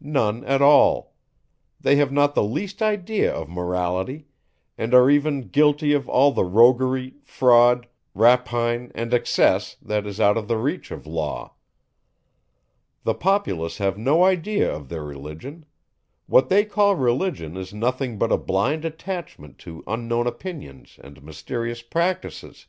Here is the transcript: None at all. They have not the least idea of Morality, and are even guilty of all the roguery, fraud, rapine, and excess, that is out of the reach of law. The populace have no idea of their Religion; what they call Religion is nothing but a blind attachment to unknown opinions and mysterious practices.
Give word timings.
None 0.00 0.42
at 0.46 0.60
all. 0.60 1.14
They 1.80 1.94
have 1.94 2.10
not 2.10 2.34
the 2.34 2.42
least 2.42 2.82
idea 2.82 3.32
of 3.32 3.48
Morality, 3.48 4.26
and 4.76 4.92
are 4.92 5.08
even 5.08 5.42
guilty 5.46 5.92
of 5.92 6.08
all 6.08 6.32
the 6.32 6.42
roguery, 6.42 7.14
fraud, 7.22 7.86
rapine, 8.12 8.90
and 8.96 9.14
excess, 9.14 9.76
that 9.80 10.08
is 10.08 10.20
out 10.20 10.36
of 10.36 10.48
the 10.48 10.56
reach 10.58 10.90
of 10.90 11.06
law. 11.06 11.54
The 13.04 13.14
populace 13.14 13.78
have 13.78 13.96
no 13.96 14.24
idea 14.24 14.74
of 14.74 14.88
their 14.88 15.04
Religion; 15.04 15.66
what 16.26 16.48
they 16.48 16.64
call 16.64 16.96
Religion 16.96 17.56
is 17.56 17.72
nothing 17.72 18.18
but 18.18 18.32
a 18.32 18.36
blind 18.36 18.84
attachment 18.84 19.58
to 19.58 19.84
unknown 19.86 20.26
opinions 20.26 20.98
and 21.00 21.22
mysterious 21.22 21.80
practices. 21.80 22.66